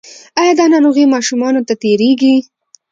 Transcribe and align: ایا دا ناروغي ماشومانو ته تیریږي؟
ایا 0.39 0.53
دا 0.59 0.65
ناروغي 0.73 1.05
ماشومانو 1.13 1.65
ته 1.67 1.73
تیریږي؟ 1.83 2.35